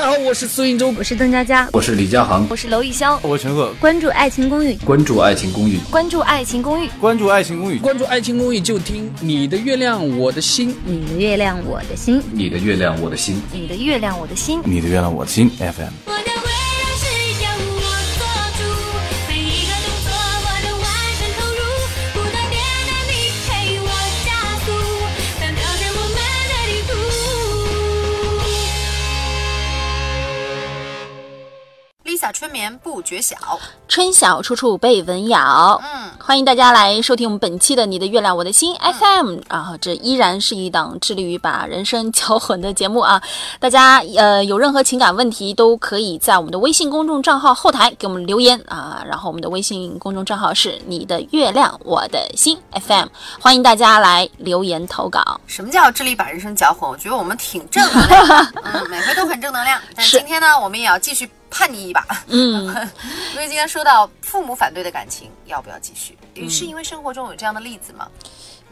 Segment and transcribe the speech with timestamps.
[0.00, 3.70] 家好，我是苏云舟，我是邓家佳，我是李佳航，我是娄艺潇，我是陈赫。
[3.78, 16.19] 关注《爱情公寓》，关注《爱情公寓》，关注《爱情公寓》，关注《爱情公寓》，关注《爱情公寓》就听你的月亮，我的心，你的月亮，我的心，你的月亮，我的心，你的月亮，我的心，你的月亮，我的心 FM。
[32.32, 33.36] 春眠不觉晓，
[33.88, 35.80] 春晓处处被蚊咬。
[35.82, 43.20] 嗯，欢迎大家来收听我们本期的《你的月亮我的心》FM 啊，这依然是一档致力于把人生搅混的节目啊。
[43.58, 49.02] 大家呃有任何情感问题，都可以在我们的微信公众账号后台给我们留言啊。
[49.06, 53.06] 然后我们的微信公众账号是你的月亮我的心 FM，
[53.40, 55.40] 欢迎大家来留言投稿。
[55.46, 56.88] 什么叫致力把人生搅混？
[56.88, 59.80] 我觉得我们挺正能量， 嗯，每回都很正能量。
[59.96, 61.28] 但是今天呢，我们也要继续。
[61.50, 62.64] 叛逆一把，嗯，
[63.34, 66.16] 因为今天说到父母反对的感情，要不要继续？
[66.48, 68.08] 是因为生活中有这样的例子吗？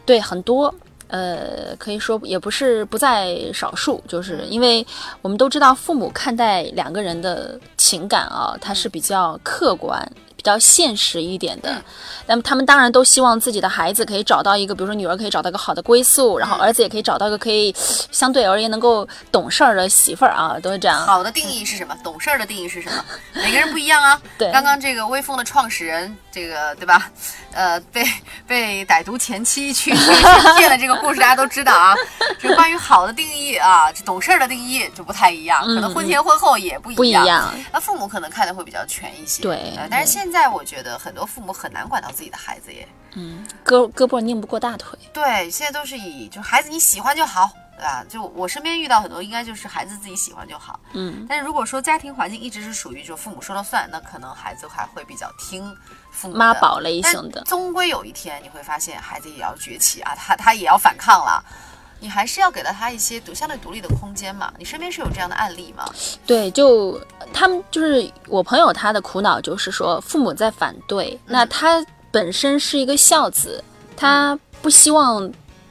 [0.06, 0.74] 对，很多，
[1.08, 4.86] 呃，可以说也不是不在少数，就是因为
[5.20, 10.10] 我们都知道，父母看待两个人的情感啊，他是比较客观。
[10.38, 11.82] 比较现实一点的，
[12.26, 17.74] 那么他们当然都希望自己的孩子可以找到一个，比如说女儿可以找到一个好的归宿，然后儿子也可以找到一个可以
[18.12, 21.04] 相对而言能够懂事儿的媳妇儿啊，都是这样。
[21.04, 21.98] 好的定义是什么？
[22.04, 23.04] 懂事儿的定义是什么？
[23.34, 24.22] 每个人不一样啊。
[24.38, 27.10] 对，刚刚这个微风的创始人，这个对吧？
[27.58, 28.04] 呃，被
[28.46, 29.90] 被歹毒前妻去
[30.56, 31.92] 骗的这个故事，大家都知道啊。
[32.38, 37.52] 就关于好的定义啊，这懂事儿的定义就不太一样，可能婚前婚后也不一样。
[37.72, 39.42] 那父母可能看的会比较全一些。
[39.42, 44.98] 对，但是现现在我觉得很多父母很难管到自己的孩子耶，嗯，胳胳膊拧不过大腿。
[45.10, 48.04] 对，现在都是以就孩子你喜欢就好，对吧？
[48.08, 51.24] 就我身边遇到很多，应该就是孩子自己喜欢就好，嗯。
[51.28, 55.74] 但是如果说家庭环境一直是属于就父母说了算，那可能孩子还会比较听
[56.10, 57.40] 父母妈宝类型的。
[57.42, 61.42] 终归有一天你会发现，孩子也要崛起啊，他他也要反抗了。
[62.00, 64.52] 你还是要给到他一些独相对独立的空间嘛？
[64.56, 65.84] 你身边是有这样的案例吗？
[66.24, 67.00] 对，就
[67.32, 73.62] 他们就是我朋友，他的苦恼就是说父母在反对，那他本身是一个孝子，
[73.96, 75.28] 他不希望，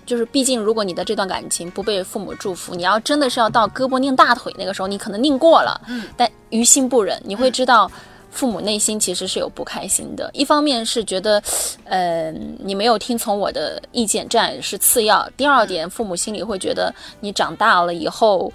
[0.07, 7.91] 就是毕竟如果你的这段感情不被父母祝福，你要真的是要到胳膊拧大腿那个时候，你可能拧过了，嗯，但于心不忍，你会知道。
[8.29, 11.41] 父母内心其实是有不开心的，一方面是觉得，
[11.85, 18.53] 呃，你没有听从我的意见，这样是次要；第二点，父母心里会觉得你长大了以后，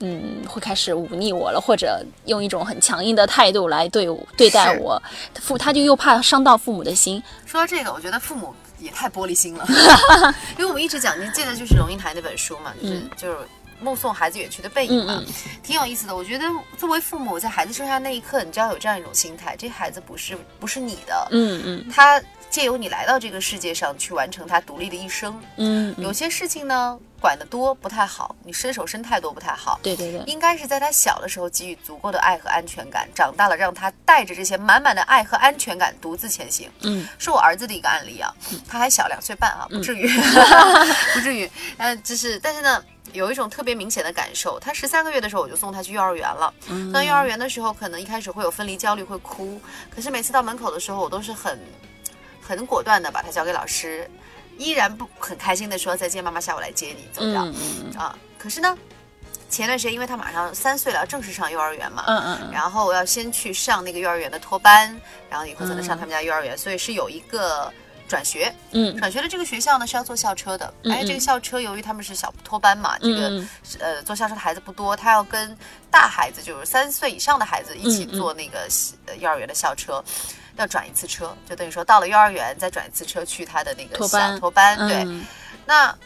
[0.00, 5.00] 嗯，会开始忤逆我了，或者用一种很强硬的态度来对对待我，
[5.40, 7.22] 父他就又怕伤到父母的心。
[7.46, 9.66] 说到这个，我觉得父母也太玻璃心了，
[10.56, 13.38] 因为我们一直讲，您记得就是龙应台那本书嘛，就是就是。
[13.78, 15.22] 目送孩子远去的背影嘛，
[15.62, 16.16] 挺有意思的。
[16.16, 16.46] 我觉得
[16.78, 36.70] 作为父母，在孩子生下那一刻，你就要有这样一种心态：这孩子不是不是你的，嗯嗯，他借由你来到这个世界上去完成他独立的一生，嗯，有些事情呢管得多不太好，你伸手伸太多不太好，对对对，应该是在他小的时候给予足够的爱和安全感，长大了让他带着这些满满的爱和安全感独自前行。
[36.82, 38.32] 嗯，是我儿子的一个案例啊，
[38.68, 40.06] 他还小两岁半啊，不至于，
[41.14, 42.80] 不至于，嗯，就是，但是呢。
[43.12, 46.52] 有一种特别明显的感受，他十三个月的时候我就送他去幼儿园了。
[46.92, 49.58] 到幼儿园的时候，可能一开始会有分离焦虑，会哭。
[49.94, 51.58] 可是每次到门口的时候，我都是很
[52.42, 54.10] 很果断的把他交给老师，
[54.58, 57.98] 依然不很开心的说再见，妈妈下午来接你，怎么着？
[57.98, 58.76] 啊，可是呢，
[59.48, 64.94] 前段时间因为他马上三岁了，要正式上幼儿园嘛，嗯嗯，然后我要先去上那个幼儿园的托班，
[65.30, 67.72] 然后以后才能上他们家幼儿园，所以是有一个。
[68.08, 73.44] 转学，嗯，转学的这个学校呢是要坐校车的，哎，这个校车由于他们是小托班嘛，这个
[73.80, 75.58] 呃坐校车的孩子不多，他要跟
[75.90, 78.68] 大孩子，就是三岁以上的孩子一起坐那个
[79.18, 80.00] 幼儿园的校车，
[80.56, 85.06] 要转一次车，就等于说到了幼儿园再转一次车去他的那个托班，托班，对。
[85.64, 85.96] 那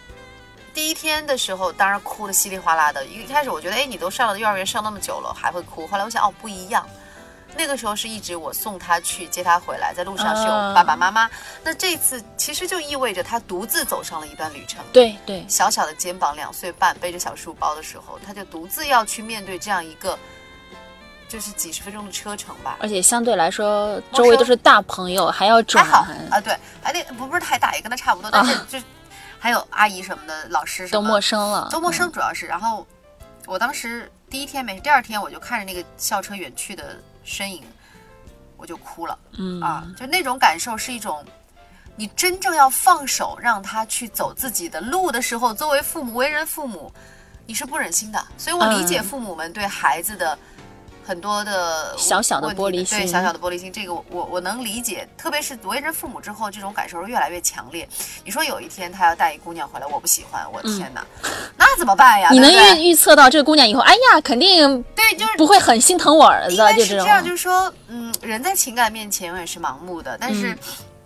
[0.72, 6.88] 第一天的时候，当然哭的稀里哗啦的，一开始我觉得，哎，你都上了幼儿园上那么久了还会哭，后来我想，哦，不一样。
[7.56, 11.28] 那个时候是一直我送他去接他回来，在路上是有爸爸妈妈。
[11.64, 14.84] 那这次其实就意味着他独自走上了一段旅程。
[14.92, 20.16] 对对，小小的肩膀，两岁半背着小书包的时候，他就独自要去面对这样一个，
[21.30, 22.76] 就是几十分钟的车程吧。
[22.80, 25.82] 而且相对来说，周围都是大朋友，还要转。
[25.82, 28.78] 还好啊，对，还得不不是太大，也跟他差不多，但是就
[29.38, 32.46] 还有阿姨什么的，老师什么都陌生了，都陌生主要是。
[32.46, 32.86] 然后
[33.46, 36.96] 我当时第一天没，第二天我就看着那个校车远去的。
[37.22, 37.62] 身影，
[38.56, 39.16] 我就哭了。
[39.38, 41.22] 嗯啊，就那种感受是一种，
[41.94, 46.90] 你真正要放手让他去走自己的路的时候，作为父母为人父母，
[47.46, 48.20] 你是不忍心的。
[48.38, 50.36] 所以我理解嗯父母们对孩子的
[51.04, 55.08] 很多的小小的玻璃心对小小的玻璃心，这个我我我能理解。
[55.16, 57.88] 特别是为人父母之后，这种感受是越来越强烈。
[58.24, 61.04] 你说有一天他要带一姑娘回来，我不喜欢，我天哪，
[61.56, 62.28] 那怎么办呀？
[62.30, 70.58] 嗯你能预预测到这个姑娘以后，哎呀，肯定对，就是不会很心疼我儿子就是这样，就是说，嗯，人在情感面前永远是盲目的，但嗯是。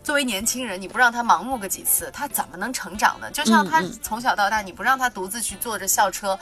[0.05, 3.31] 作为年轻人，你不让他盲目个几次，他怎么能成长呢？
[3.31, 6.39] 就像他从小到大，你不让他独自去坐着校车，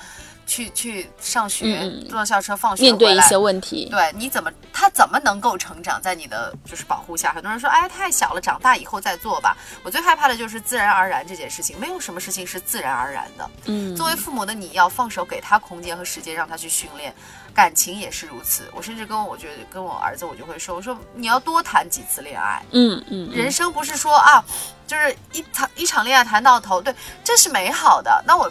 [0.46, 7.32] 去去上学，坐校车放学面对一些问题，对，你怎么他怎么能够成长在你的就是保护下？
[7.32, 9.56] 很多人说，哎，太小了，长大以后再做吧。
[9.82, 13.50] 我最害怕的就是自然而然这件事情，没有什么事情是自然而然的。
[13.66, 17.14] 嗯，作为父母的你要放手，给他空间和时间，让他去训练。
[17.54, 18.70] 感情也是如此。
[18.74, 22.62] 我甚至跟我觉得跟我儿子，我就会说，我说你要多谈几次恋爱。
[22.70, 24.42] 嗯嗯，嗯人生不是说啊，
[24.86, 28.24] 就是一场一场恋爱谈到头，对，这是美好的。
[28.26, 28.50] 那我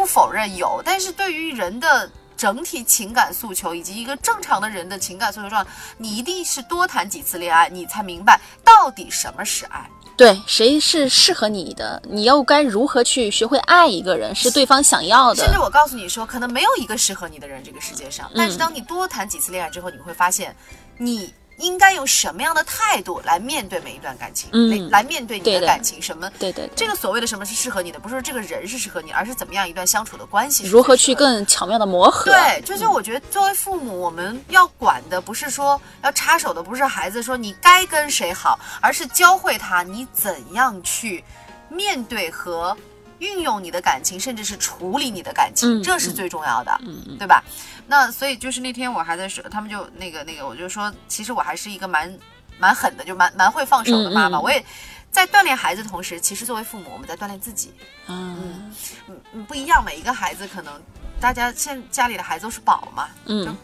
[0.00, 9.86] 不否认有，但是对于人的整体情感诉求以及一个正常的人的情感诉求状态，你一定是多谈几次恋爱，你才明白到底什么是爱。
[10.16, 15.58] 对，谁是适合你的，你又该如何去学会爱一个人，是对方想要的甚至。
[15.58, 18.30] 我告诉你说，可能没有一个适合你的人，这个世界上。
[18.34, 20.56] 但是当你多谈几次恋爱之后，你会发现，
[20.96, 26.00] 你应该用什么样的态度来面对每一段感情，嗯来来面对你的的感情。
[26.00, 26.30] 什么？
[26.38, 32.30] 对对对这个所谓的什么是适合你的，不是说这个人是适合你，而是怎么样一段相处的关系如何去更巧妙的磨合？
[32.30, 41.22] 对，就是我觉得作为父母，我们要管的不是说要插手的，不是孩子说你该跟谁好，而是教会他你怎样去
[41.68, 42.76] 面对和
[43.20, 47.44] 运用你的感情，甚至是处理你的感情，嗯这是最重要的，嗯嗯对吧？
[47.86, 52.12] 那所以就是那天我还在说，他们就那个那个，我就说，其实我还是一个蛮
[52.58, 54.64] 蛮狠的，就蛮蛮会放手的妈妈，我也。
[55.12, 57.74] 在锻炼孩子的同时，其实作为父母，我们在锻炼自己。
[58.06, 58.70] 嗯
[59.08, 60.72] 嗯嗯，不一样，每一个孩子可能，
[61.20, 63.56] 大家现家里的孩子都是宝嘛，嗯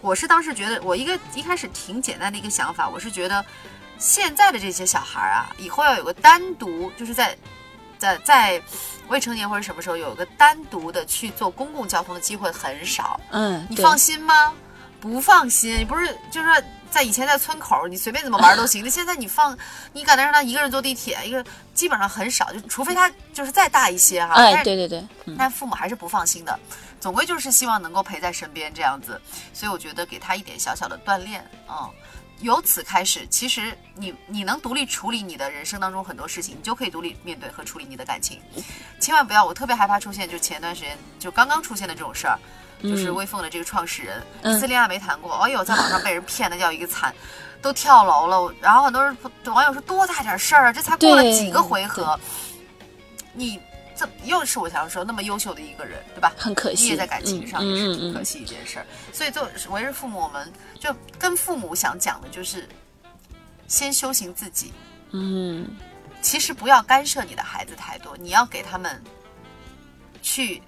[0.00, 3.44] 我是当时觉得，我一个一开始挺简单的一个想法，我是觉得
[3.98, 7.36] 现在的这些小孩啊，以后要有个单独，就是在
[7.98, 8.62] 在在
[9.08, 13.20] 未成年或者什么时候有一个单独的去坐公共交通的机会很少。
[13.30, 14.52] 嗯，你放心吗？
[15.00, 18.82] 不放心，你不是就是说在以前在村口，你随便怎么玩都行。
[18.82, 19.56] 那现在你放，
[19.92, 21.44] 你敢让他一个人坐地铁，一个
[21.74, 24.32] 基本上很少，就除非他就是再大一些哈。
[24.36, 26.58] 但哎，是对对对，嗯但父母还是不放心的，
[26.98, 29.20] 总归就是希望能够陪在身边这样子，
[29.52, 31.88] 所以我觉得给他一点小小的锻炼，嗯，
[32.40, 38.40] 由此开始，其实你你能独立处理你的人生当中很多事情，你就可以独立面对和处理你的感情，
[39.00, 42.38] 千万不要，我特别害怕出现就前段时间就刚刚出现的这种事儿。
[42.82, 47.12] 就是嗯微凤的这个创始人，嗯一次恋爱没谈过，哎呦，在网上被人骗的叫一个惨，
[47.62, 48.54] 都跳楼了。
[48.60, 49.16] 然后很多人
[49.46, 52.20] 网友说多大点事儿啊，这才过了几个回合，
[53.32, 53.58] 你
[53.96, 56.32] 这又是我想说那么优秀的一个人，对吧？
[56.36, 56.84] 很可惜。
[56.84, 58.86] 你也在感情上也是挺可惜一件事儿。
[59.12, 62.68] 所以作为人父母，我们就跟父母想讲的就是，
[63.66, 64.72] 先修行自己。
[65.12, 65.66] 嗯
[66.20, 69.00] 其实不要干涉你的孩子太多，你要给他们
[70.20, 70.60] 去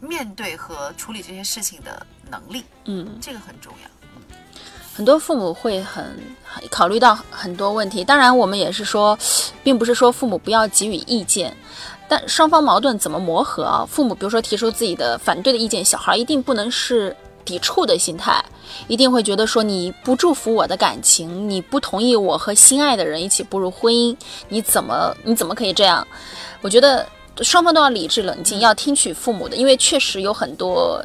[0.00, 3.90] 面对和处理这些事情的能力，嗯，这个很重要。
[4.94, 6.04] 很多父母会很
[6.44, 8.04] 很考虑到很多问题。
[8.04, 9.18] 当然，我们也是说，
[9.62, 11.56] 并不是说父母不要给予意见，
[12.08, 13.86] 但双方矛盾怎么磨合啊？
[13.88, 18.44] 父母比如说提出自己的反对的意见，小孩一定不能是抵触的心态，
[18.88, 24.16] 一定会觉得说你不祝福我的感情，你不同意我和心爱的人一起步入婚姻，
[24.48, 26.06] 你怎么你怎么可以这样？
[26.60, 27.06] 我觉得
[27.42, 31.04] 双方都要理智冷静，要听取父母的，因为确实有很多。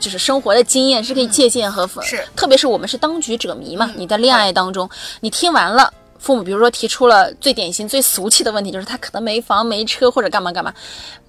[0.00, 1.88] 就是生活的经验是可以借鉴和
[2.34, 4.88] 特别是我们是当局者迷嘛，嗯你在恋爱当中，
[5.20, 5.92] 你听完了。
[6.22, 10.72] 父母比如说提出了最典型、最俗气的问题，就是他可能没房没车或者干嘛干嘛，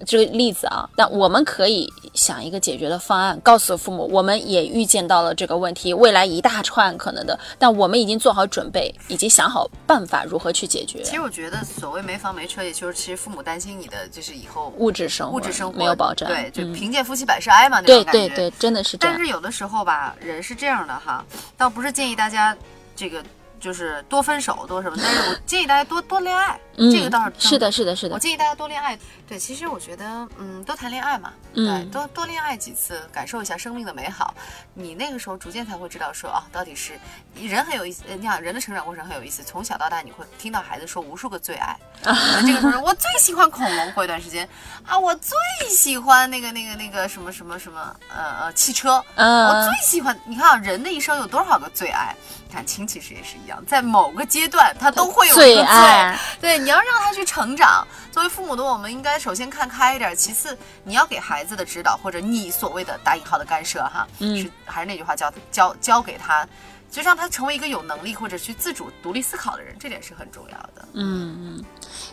[0.06, 0.88] 这个例子啊。
[0.96, 16.28] 但我们可以想一个解决的方案，告诉父母，我们也预见到了这个问题，未来一大串可能的，但我们已经做好准备，以及想好办法如何去解决其实我觉得所谓没房没车，也就是其实父母担心你的就是以后物质生活，物质生活没有保障。
[16.28, 18.28] 对，就嗯贫贱夫妻百事哀嘛，那对种感觉。
[18.28, 19.16] 对对，真的是这样。
[19.16, 21.24] 但是有的时候吧，人是这样的哈，
[21.56, 22.56] 倒不是建议大家
[22.94, 23.20] 这个
[23.64, 28.98] 就是多分手多什么，但是我建议大家多多恋爱， 嗯，这个倒是是的，是的，是的，我建议大家多恋爱。
[29.26, 30.04] 对，其实我觉得，
[30.38, 34.34] 嗯，多谈恋爱嘛，对，嗯多多恋爱几次，感受一下生命的美好。
[34.74, 36.92] 你那个时候逐渐才会知道说，啊，到底是
[37.34, 38.02] 人很有意思。
[38.06, 41.74] 呃你想，人的成长过程很有意思，从小到大你会听到孩子说无数个最爱。
[42.46, 44.46] 这个时候，我最喜欢恐龙，过一段时间
[44.86, 45.34] 啊，我最
[45.70, 48.96] 喜欢那个那个那个什么什么什么，呃呃，汽车。
[48.96, 52.14] 我嗯最喜欢，你看啊，人的一生有多少个最爱？
[52.54, 53.60] 感情其实也是一样。
[53.66, 57.84] 在某个阶段他都会有一最个爱对，你要让他去成长。
[58.12, 66.46] 作为父母的我们，应该首先看开一点，其次你要给孩子的指导，或者你所谓的打引号的干涉哈，嗯是还是那句话，教教教给他，
[66.94, 70.88] 就让他成为一个有能力或者去自主独立思考的人，这点是很重要的。
[70.92, 71.64] 嗯嗯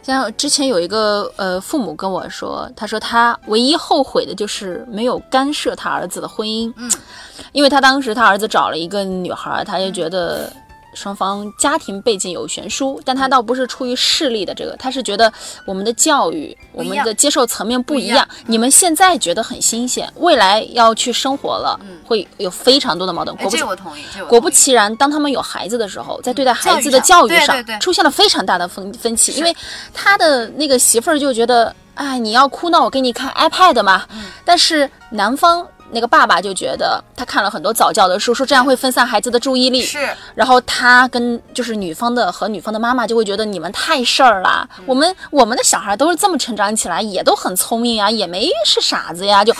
[0.01, 6.91] 像之前有一个呃父母跟我说，他说他唯一后悔的就是没有干涉他儿子的婚姻，嗯，
[7.51, 10.51] 因为他当时他儿子找了一个女孩，他就觉得。
[10.93, 15.31] 双方家庭背景有悬殊，但他倒不是出于势力的这个，他是觉得
[15.65, 18.27] 我们的教育、我们的接受层面不一样。
[18.47, 23.35] 你们现在觉得很新鲜，未来要去生活了，会有非常多的矛盾。
[23.37, 29.55] 哎，果不这个我同意，果不其然，当他们有孩子的时候，在对待孩子的教育上出现了非常大的分分歧，因为
[29.93, 34.05] 他的那个媳妇儿就觉得，哎，你要哭，那我给你看 iPad 嘛。
[34.11, 34.23] 嗯。
[34.45, 39.81] 但是男方那个爸爸就觉得，他看了很多早教的书，说这样会分散孩子的注意力。
[39.81, 40.09] 是。
[40.33, 44.85] 然后他跟就是女方的和女方的妈妈就会觉得你们太事儿了，嗯。
[44.87, 49.53] 我们我们的小孩都是这么成长起来，也都很聪明啊，也没是傻子呀，就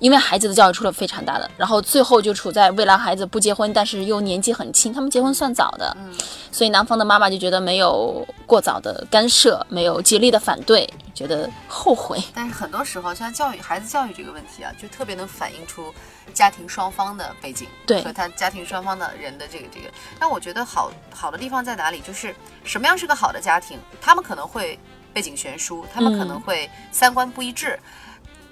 [0.00, 5.96] 因为孩子的教育出了非常大的，然后最后就处在未来孩子不结婚，但是又年纪很轻，他们结婚算早的，
[6.50, 12.22] 所以男方的妈妈就觉得没有过早的干涉，没有极力的反对，觉得后悔。
[12.34, 15.92] 但是很多时候，像教育孩子教育这个问题啊，就特别能反映出
[16.34, 19.90] 家庭双方的背景，对和他家庭双方的人的这个这个。
[20.20, 22.00] 但我觉得好好的地方在哪里？
[22.00, 23.80] 就是什么样是个好的家庭？
[24.00, 24.78] 他们可能会
[25.14, 27.78] 背景悬殊，他们可能会三观不一致。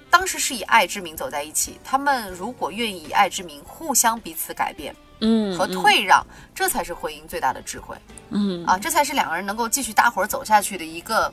[0.09, 7.97] 当时是以爱之名走在一起，他们如果愿意以爱之名互相彼此改变嗯，和退让，这才是婚姻最大的智慧。
[8.29, 11.31] 嗯，啊，这才是两个人能够继续搭伙儿走下去的一个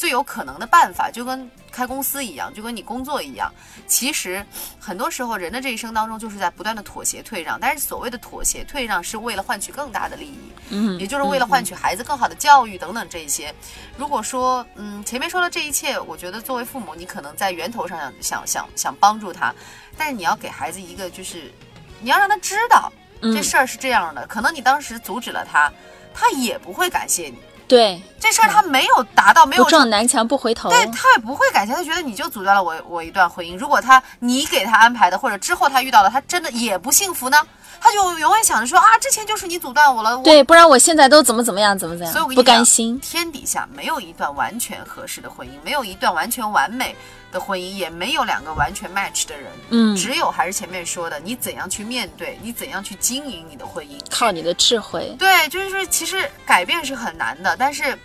[0.00, 3.52] 最有可能的办法，就跟开公司一样，就跟你工作一样。
[3.86, 4.42] 其实
[4.78, 13.54] 很多时候，人的这一生当中就是在不断的妥协退让，但是所谓的妥协退让是为了换取更大的利益，嗯，也就是为了换取孩子更好的教育等等这一些。
[13.98, 19.54] 如果说，嗯，前面说的这一切，我觉得作为父母，你可能在源头上想想想想帮助他，
[19.98, 21.52] 但是你要给孩子一个就是，
[22.00, 22.90] 你要让他知道
[23.20, 25.70] 嗯这事儿是这样的，可能你当时阻止了他，
[26.14, 27.38] 他也不会感谢你。
[27.70, 30.68] 对，这事儿他没有达到，没有不撞南墙不回头。
[30.68, 33.56] 对他也不会感谢，他觉得你就阻断了我我一段婚姻。
[33.56, 37.40] 如果他你给他安排的，或者之后他遇到了他真的也不幸福呢，
[37.78, 40.16] 他就永远想着说啊，之前就是你阻断我了。
[40.16, 42.98] 我对，不然我现在都怎么怎么样，怎么怎么样，不所以我跟你讲甘心。
[43.00, 46.96] 天底下没有一段完全合适的婚姻，没有一段完全完美
[47.30, 49.50] 的婚姻，也没有两个完全 match 的人。
[49.68, 55.14] 嗯只有还是前面说的，你怎样去面对，你怎样去经营你的婚姻，靠你的智慧。
[55.18, 57.96] 对，就是说，其实改变是很难的，但是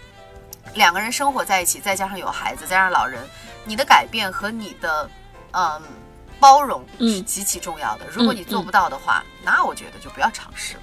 [0.74, 3.22] 两个人生活在一起，再加上有孩子，加上老人，
[3.64, 5.10] 你的改变和你的
[5.52, 5.82] 嗯
[6.40, 8.06] 包容是嗯极其重要的。
[8.12, 10.82] 如果你做不到的话，那我觉得就不要尝试了。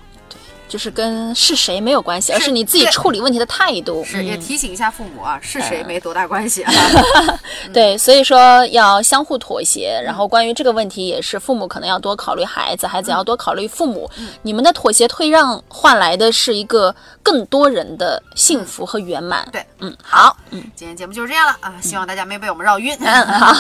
[0.72, 4.02] 就是跟是谁没有关系，而是是你自己处理问题的态度。
[4.04, 6.72] 是，也嗯提醒一下父母啊，是谁没多大关系啊。
[7.74, 10.00] 对，所以说要相互妥协。
[10.02, 14.10] 然后关于这个问题，也是父母可能要多考虑孩子，孩子要多考虑父母。
[14.40, 19.46] 你们的妥协退让换来的是一个更多人的幸福和圆满。
[19.52, 22.96] 对，嗯，好，嗯今天节目就是这样了啊，希望大家没被我们绕晕。
[22.98, 23.52] 嗯，好，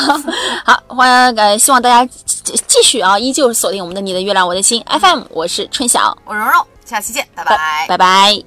[0.64, 7.86] 好，欢迎呃，希望大家继继续啊，依旧锁定我们的你的月亮我的心 FM，我是春晓，我蓉蓉，下期见，拜拜。
[7.88, 8.42] 拜拜。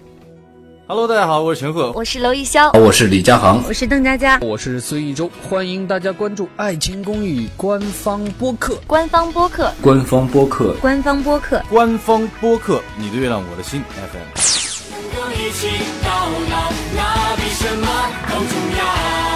[0.88, 1.92] Hello，大家好，我是陈赫。
[1.94, 8.80] 我是娄艺潇，我是李佳航，我是邓佳佳，我是孙艺洲，欢迎大家关注《爱情公寓》官方播客。
[8.86, 10.76] 官方播客，官方播客。
[10.80, 11.64] 官方播客。
[11.70, 14.20] 官方播客，你的月亮我的心 FM。
[14.92, 15.70] 能够一起
[16.04, 17.88] 到老，那比什么
[18.30, 19.35] 都重要。